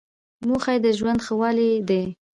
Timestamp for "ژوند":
0.97-1.19